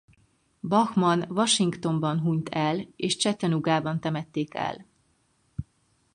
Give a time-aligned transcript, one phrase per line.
[0.61, 4.85] Bachman Washingtonban hunyt el és Chattanoogában temették el.